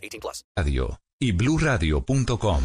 [0.00, 0.44] 18 plus.
[0.56, 2.60] Radio y bluradio.com.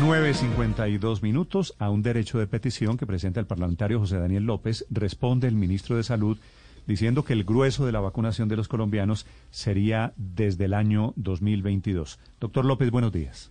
[0.00, 4.86] 9.52 minutos a un derecho de petición que presenta el parlamentario José Daniel López.
[4.90, 6.38] Responde el ministro de Salud
[6.86, 12.18] diciendo que el grueso de la vacunación de los colombianos sería desde el año 2022.
[12.40, 13.50] Doctor López, buenos días.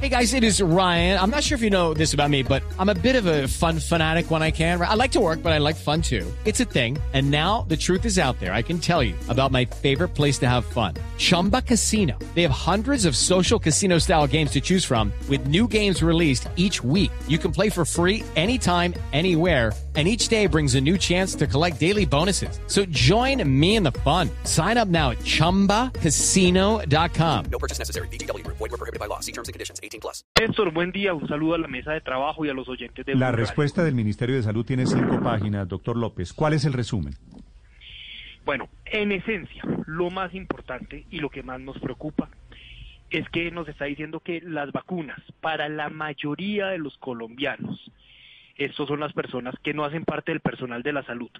[0.00, 1.16] Hey guys, it is Ryan.
[1.20, 3.46] I'm not sure if you know this about me, but I'm a bit of a
[3.46, 4.80] fun fanatic when I can.
[4.82, 6.26] I like to work, but I like fun too.
[6.44, 6.98] It's a thing.
[7.12, 8.52] And now the truth is out there.
[8.52, 10.94] I can tell you about my favorite place to have fun.
[11.20, 12.18] Chumba Casino.
[12.34, 16.48] They have hundreds of social casino style games to choose from with new games released
[16.56, 17.12] each week.
[17.28, 21.46] You can play for free anytime, anywhere and each day brings a new chance to
[21.46, 22.58] collect daily bonuses.
[22.66, 24.30] So join me in the fun.
[24.44, 27.44] Sign up now at ChumbaCasino.com.
[27.50, 28.06] No purchase necessary.
[28.08, 28.46] BGW.
[28.46, 29.18] Void were prohibited by law.
[29.18, 29.80] See terms and conditions.
[29.82, 30.22] 18 plus.
[30.38, 31.12] Néstor, buen día.
[31.12, 33.96] Un saludo a la mesa de trabajo y a los oyentes de La respuesta del
[33.96, 36.32] Ministerio de Salud tiene cinco páginas, doctor López.
[36.32, 37.16] ¿Cuál es el resumen?
[38.44, 42.28] Bueno, en esencia, lo más importante y lo que más nos preocupa
[43.10, 47.90] es que nos está diciendo que las vacunas para la mayoría de los colombianos,
[48.56, 51.30] estos son las personas que no hacen parte del personal de la salud,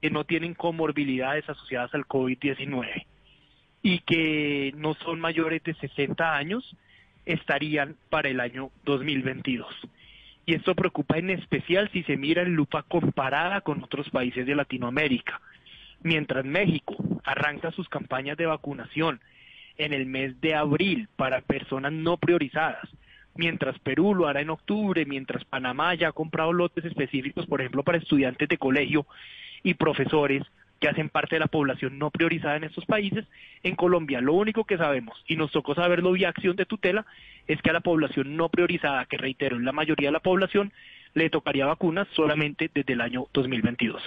[0.00, 3.06] que no tienen comorbilidades asociadas al COVID-19
[3.82, 6.76] y que no son mayores de 60 años,
[7.26, 9.66] estarían para el año 2022.
[10.46, 14.54] Y esto preocupa en especial si se mira en lupa comparada con otros países de
[14.54, 15.40] Latinoamérica.
[16.04, 19.20] Mientras México arranca sus campañas de vacunación
[19.78, 22.86] en el mes de abril para personas no priorizadas,
[23.34, 27.82] mientras Perú lo hará en octubre, mientras Panamá ya ha comprado lotes específicos, por ejemplo,
[27.82, 29.06] para estudiantes de colegio
[29.62, 30.42] y profesores
[30.78, 33.24] que hacen parte de la población no priorizada en estos países,
[33.62, 37.06] en Colombia lo único que sabemos, y nos tocó saberlo vía acción de tutela,
[37.46, 40.70] es que a la población no priorizada, que reitero, es la mayoría de la población,
[41.14, 44.02] le tocaría vacunas solamente desde el año 2022.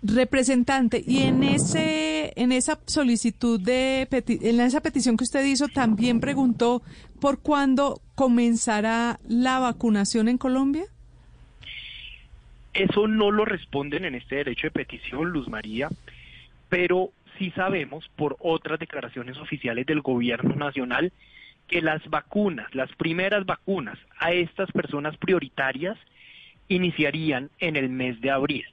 [0.00, 6.20] Representante, y en ese, en esa solicitud de en esa petición que usted hizo, también
[6.20, 6.82] preguntó
[7.20, 10.84] por cuándo comenzará la vacunación en Colombia.
[12.74, 15.88] Eso no lo responden en este derecho de petición, Luz María,
[16.68, 21.12] pero sí sabemos por otras declaraciones oficiales del gobierno nacional
[21.66, 25.98] que las vacunas, las primeras vacunas a estas personas prioritarias
[26.68, 28.64] iniciarían en el mes de abril.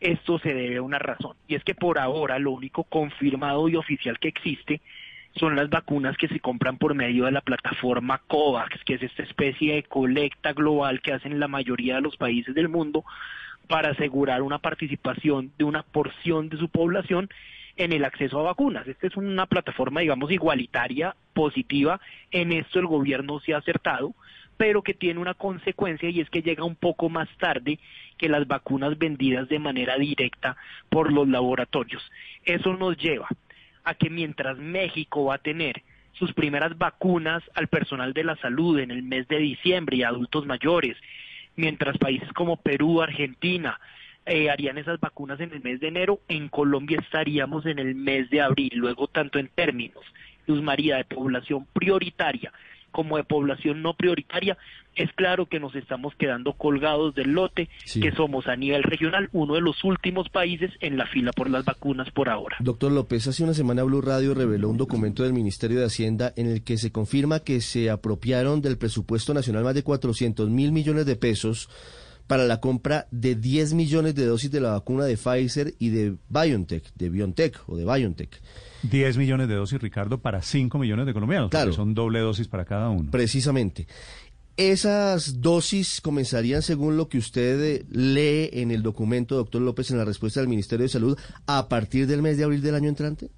[0.00, 3.76] Esto se debe a una razón, y es que por ahora lo único confirmado y
[3.76, 4.80] oficial que existe
[5.36, 9.22] son las vacunas que se compran por medio de la plataforma COVAX, que es esta
[9.22, 13.04] especie de colecta global que hacen la mayoría de los países del mundo
[13.68, 17.28] para asegurar una participación de una porción de su población
[17.76, 18.86] en el acceso a vacunas.
[18.88, 22.00] Esta es una plataforma, digamos, igualitaria, positiva.
[22.30, 24.14] En esto el gobierno se ha acertado,
[24.60, 27.78] pero que tiene una consecuencia y es que llega un poco más tarde
[28.18, 30.54] que las vacunas vendidas de manera directa
[30.90, 32.02] por los laboratorios.
[32.44, 33.26] Eso nos lleva
[33.84, 35.82] a que mientras México va a tener
[36.12, 40.08] sus primeras vacunas al personal de la salud en el mes de diciembre y a
[40.08, 40.98] adultos mayores,
[41.56, 43.80] mientras países como Perú, Argentina
[44.26, 48.28] eh, harían esas vacunas en el mes de enero, en Colombia estaríamos en el mes
[48.28, 48.72] de abril.
[48.74, 50.04] Luego, tanto en términos,
[50.46, 52.52] Luz María, de población prioritaria
[52.90, 54.56] como de población no prioritaria,
[54.96, 58.00] es claro que nos estamos quedando colgados del lote, Sí.
[58.00, 61.64] que somos a nivel regional uno de los últimos países en la fila por las
[61.64, 62.56] vacunas por ahora.
[62.60, 66.46] Doctor López, hace una semana Blue Radio reveló un documento del Ministerio de Hacienda en
[66.46, 71.06] el que se confirma que se apropiaron del presupuesto nacional más de 400 mil millones
[71.06, 71.68] de pesos
[72.30, 76.14] para la compra de 10 millones de dosis de la vacuna de Pfizer y de
[76.28, 78.40] BioNTech, de BioNTech o de BioNTech.
[78.84, 81.50] 10 millones de dosis, Ricardo, para 5 millones de colombianos.
[81.50, 81.72] Claro.
[81.72, 83.10] Son doble dosis para cada uno.
[83.10, 83.88] Precisamente.
[84.56, 89.98] Esas dosis comenzarían, según lo que usted eh, lee en el documento, doctor López, en
[89.98, 91.18] la respuesta del Ministerio de Salud,
[91.48, 93.28] a partir del mes de abril del año entrante.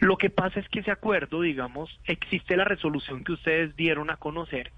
[0.00, 4.16] Lo que pasa es que ese acuerdo, digamos, existe la resolución que ustedes dieron a
[4.16, 4.72] conocer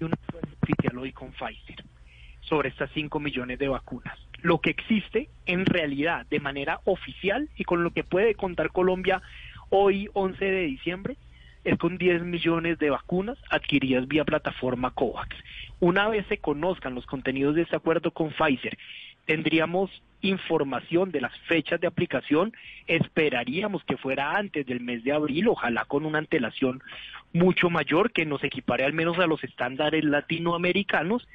[0.00, 1.84] y un acuerdo oficial hoy con Pfizer
[2.40, 4.18] sobre estas 5 millones de vacunas.
[4.42, 9.22] Lo que existe en realidad de manera oficial y con lo que puede contar Colombia
[9.70, 11.16] hoy 11 de diciembre
[11.64, 15.36] es con 10 millones de vacunas adquiridas vía plataforma COVAX.
[15.80, 18.78] Una vez se conozcan los contenidos de este acuerdo con Pfizer,
[19.26, 19.90] tendríamos
[20.22, 22.52] información de las fechas de aplicación.
[22.86, 26.82] Esperaríamos que fuera antes del mes de abril, ojalá con una antelación
[27.36, 31.26] mucho mayor que nos equipare al menos a los estándares latinoamericanos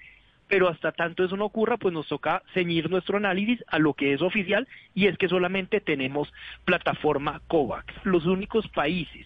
[0.51, 4.13] pero hasta tanto eso no ocurra, pues nos toca ceñir nuestro análisis a lo que
[4.13, 6.27] es oficial y es que solamente tenemos
[6.65, 7.85] plataforma COVAX.
[8.03, 9.25] Los únicos países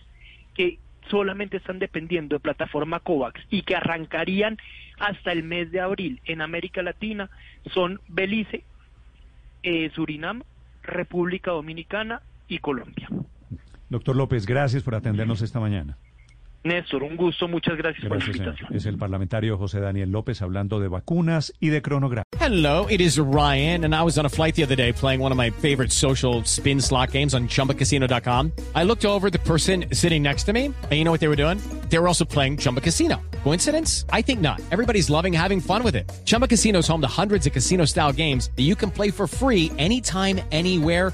[0.54, 0.78] que
[1.10, 4.60] solamente están dependiendo de plataforma COVAX y que arrancarían
[5.00, 7.32] hasta el mes de abril en América Latina
[7.74, 8.64] son Belice,
[9.64, 10.44] eh, Surinam,
[10.84, 13.10] República Dominicana y Colombia.
[13.90, 15.98] Doctor López, gracias por atendernos esta mañana.
[16.66, 18.38] Néstor, un gusto, muchas gracias, por la señor.
[18.38, 18.76] invitación.
[18.76, 22.24] Es el parlamentario José Daniel López hablando de vacunas y de cronograma.
[22.40, 25.32] Hello, it is Ryan, and I was on a flight the other day playing one
[25.32, 28.52] of my favorite social spin slot games on chumbacasino.com.
[28.76, 31.28] I looked over at the person sitting next to me, and you know what they
[31.30, 31.60] were doing?
[31.90, 33.22] They were also playing Chumba Casino.
[33.44, 34.06] Coincidence?
[34.12, 34.60] I think not.
[34.72, 36.12] Everybody's loving having fun with it.
[36.26, 39.28] Chumba Casino is home to hundreds of casino style games that you can play for
[39.28, 41.14] free anytime, anywhere